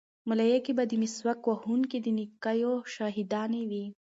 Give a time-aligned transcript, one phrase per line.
[0.29, 3.85] ملایکې به د مسواک وهونکي د نیکیو شاهدانې وي.